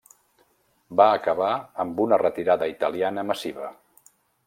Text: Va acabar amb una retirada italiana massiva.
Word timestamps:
Va 1.01 1.07
acabar 1.17 1.51
amb 1.85 2.03
una 2.07 2.21
retirada 2.25 2.73
italiana 2.75 3.31
massiva. 3.33 3.73